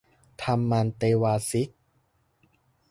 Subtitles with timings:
[0.43, 1.69] ธรรมันเตวาสิก